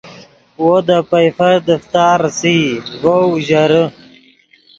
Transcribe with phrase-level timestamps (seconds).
[0.61, 2.61] وو دے پئیفر دیفتا ریسئی
[3.01, 3.83] ڤؤ اوژرے